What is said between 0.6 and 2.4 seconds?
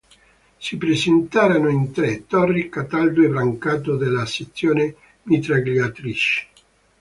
presenteranno in tre,